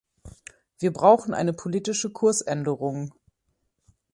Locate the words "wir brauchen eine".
0.79-1.53